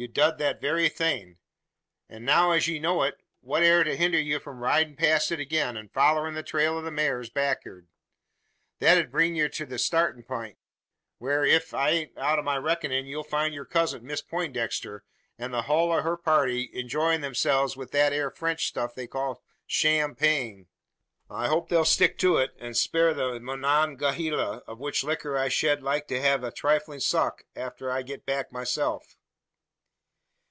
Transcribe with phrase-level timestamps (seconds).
[0.00, 1.38] "You dud that very thing.
[2.08, 5.40] An' now, as ye know it, what air to hinder you from ridin' past it
[5.40, 7.88] agin; and follering the trail o' the maars back'ard?
[8.78, 10.56] That ud bring ye to yur startin' peint;
[11.18, 15.00] where, ef I ain't out o' my reck'nin', ye'll find yur cousin, Miss Peintdexter,
[15.36, 19.42] an the hul o' yur party enjoying themselves wi' that 'ere French stuff, they call
[19.66, 20.66] shampain.
[21.28, 25.82] I hope they'll stick to it, and spare the Monongaheela of which licker I shed
[25.82, 29.16] like to hev a triflin' suck arter I git back myself."